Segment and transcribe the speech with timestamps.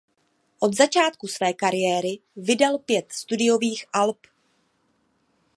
[0.59, 4.17] Od začátku své kariéry vydal pět studiových alb.